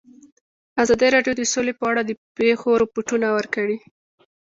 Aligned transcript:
ازادي 0.83 1.07
راډیو 1.15 1.33
د 1.37 1.41
سوله 1.53 1.73
په 1.79 1.85
اړه 1.91 2.01
د 2.05 2.11
پېښو 2.37 2.71
رپوټونه 2.83 3.27
ورکړي. 3.37 3.77